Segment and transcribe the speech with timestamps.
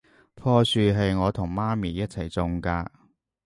[0.35, 2.87] 樖樹係我同媽咪一齊種㗎